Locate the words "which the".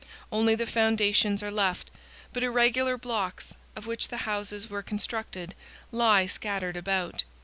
3.85-4.25